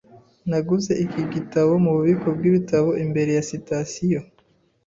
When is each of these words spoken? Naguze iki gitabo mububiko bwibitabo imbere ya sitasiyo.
Naguze 0.49 0.91
iki 1.05 1.21
gitabo 1.33 1.71
mububiko 1.83 2.27
bwibitabo 2.37 2.89
imbere 3.03 3.31
ya 3.37 3.43
sitasiyo. 3.49 4.19